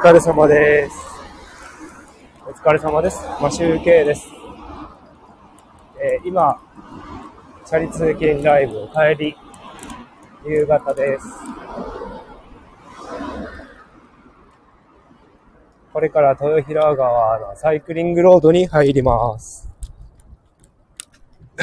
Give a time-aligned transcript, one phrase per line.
[0.00, 0.96] 疲れ様です。
[2.46, 3.18] お疲れ様です。
[3.42, 4.28] マシュです。
[6.00, 6.56] えー今、
[7.64, 9.36] チャリ通勤ライブを帰り、
[10.46, 11.26] 夕方です。
[15.92, 19.68] これから豊平川のサイクリングロードに入ります。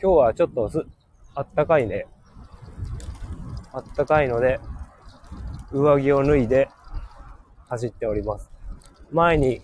[0.00, 0.70] 今日はちょっと
[1.38, 2.04] あったかいね。
[3.72, 4.58] あったかいので、
[5.70, 6.68] 上着を脱いで
[7.68, 8.50] 走っております。
[9.12, 9.62] 前に、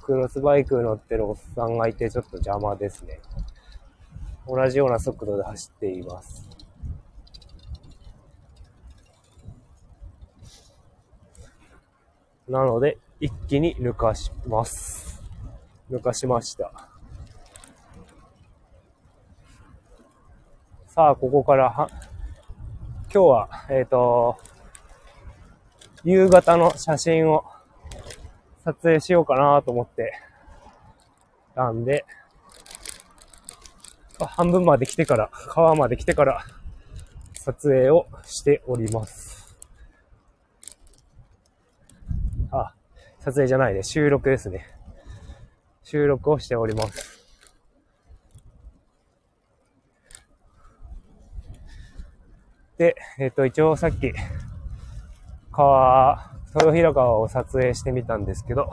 [0.00, 3.20] クロスバイク乗ってるおっさんがいてちょっと邪魔ですね。
[4.48, 6.48] 同じような速度で走っています。
[12.48, 15.22] なので、一気に抜かします。
[15.90, 16.91] 抜かしました。
[20.94, 21.88] さあ、ここからは、
[23.04, 24.36] 今日は、えっ、と、
[26.04, 27.46] 夕方の写真を
[28.62, 30.12] 撮影しようかなと思って、
[31.54, 32.04] なんで、
[34.18, 36.44] 半分まで来てから、川まで来てから、
[37.36, 39.56] 撮影をしております。
[42.50, 42.74] あ、
[43.20, 44.66] 撮影じゃないね、収録ですね。
[45.84, 47.11] 収録をしております。
[52.78, 54.12] で、えっ、と、一応さっき、
[55.52, 58.70] 川、豊平川を撮影してみたんですけど、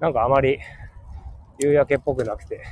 [0.00, 0.58] なんかあまり
[1.58, 2.62] 夕焼けっぽくなくて、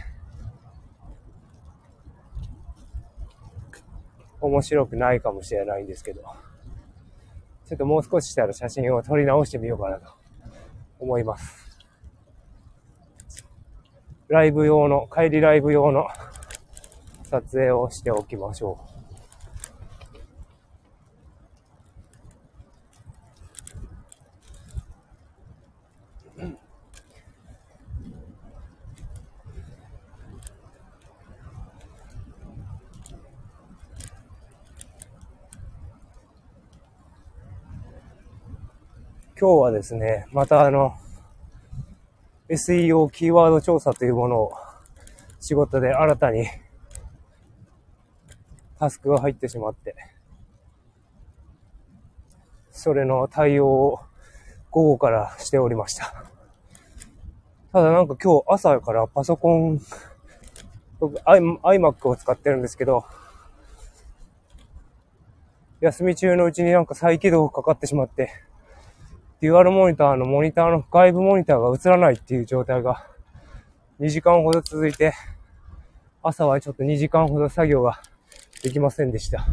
[4.40, 6.22] 面白くないかもしれないんですけど、
[7.66, 10.12] ちょっともう少ししたら写真を撮り直してみようかなと
[10.98, 11.78] 思います。
[14.28, 16.08] ライブ用の、帰りライブ用の
[17.24, 18.78] 撮影をしておきましょ
[19.09, 19.09] う。
[39.40, 40.98] 今日はですね、またあの、
[42.50, 44.52] SEO キーワード調査というものを
[45.40, 46.46] 仕事で新たに
[48.78, 49.96] タスクが入ってしまって、
[52.70, 54.00] それの対応を
[54.70, 56.26] 午後からしておりました。
[57.72, 59.80] ただなんか今日朝からパソコン、
[60.98, 63.06] 僕 iMac を使ってるんですけど、
[65.80, 68.30] 休み中のうちになんか再起動かかってしまって、
[69.40, 73.06] デュアルモニターのモニターの外部モニターが映らないっていう状態が
[73.98, 75.14] 2時間ほど続いて、
[76.22, 78.02] 朝はちょっと2時間ほど作業が
[78.62, 79.46] できませんでした。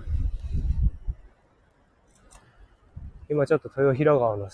[3.29, 4.49] 今ちょっと豊平川の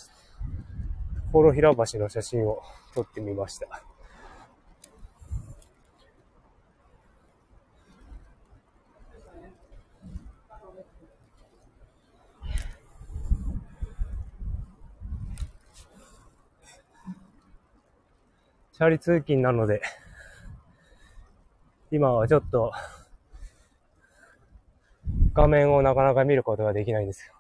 [1.32, 2.62] 幌平橋の写真を
[2.94, 3.68] 撮ってみました。
[18.84, 19.82] ャリ通勤なので、
[21.92, 22.72] 今はちょっと、
[25.34, 27.34] 画面をなかなか見ることができないんですよ。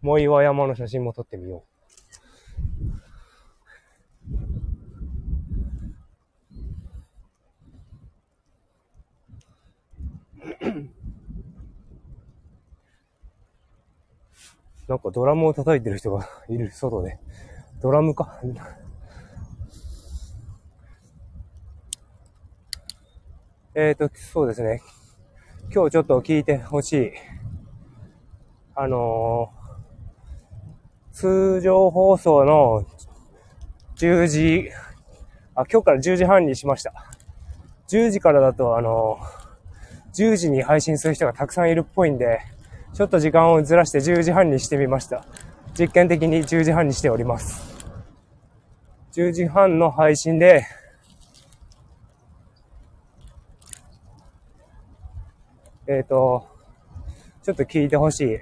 [0.00, 1.72] もう岩山の写真も撮ってみよう。
[14.88, 17.18] なんかドラムを叩いてる人がいる、外で。
[17.80, 18.40] ドラムか？
[23.74, 24.82] えっ、と、そうですね。
[25.74, 27.12] 今日ちょっと聞いてほしい。
[28.74, 29.62] あのー
[31.12, 32.86] 通常放送の
[33.96, 34.70] 10時、
[35.54, 36.92] あ、今日から10時半にしました。
[37.88, 42.40] 10時からだと、あのー10時に配信する人がたくさんいるっぽいんで、
[42.92, 45.24] ちょっと時間をずらして10時半にしてみました。
[45.78, 47.86] 実験的に10時半にしております。
[49.14, 50.66] 10時半の配信で、
[55.88, 56.46] えっ、と、
[57.42, 58.38] ちょっと聞いてほしい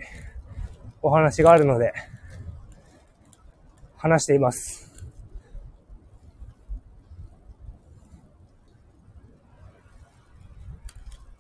[1.01, 1.95] お話があるので、
[3.97, 4.93] 話しています。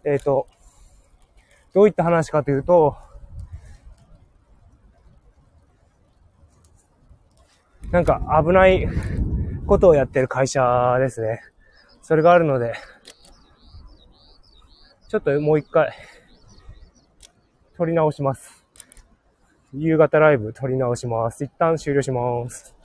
[0.04, 0.48] えっ、と、
[1.74, 2.96] どういった話かというと、
[7.90, 8.88] なんか危ない
[9.66, 11.42] ことをやってる会社ですね。
[12.00, 12.72] それがあるので、
[15.10, 15.92] ちょっともう一回、
[17.76, 18.64] 撮り直します。
[19.74, 21.42] 夕方ライブ撮り直します。
[21.42, 22.76] 一旦終了します。